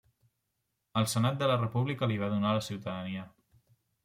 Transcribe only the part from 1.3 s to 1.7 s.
de la